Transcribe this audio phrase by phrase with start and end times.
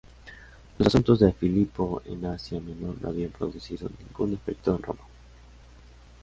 [0.79, 5.01] Los asuntos de Filipo en Asia menor no habían producido ningún efecto en Roma.